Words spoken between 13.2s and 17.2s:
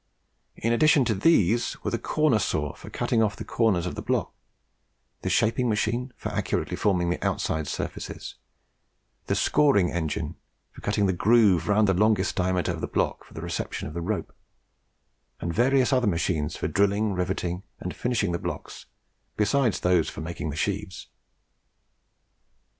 for the reception of the rope, and various other machines for drilling,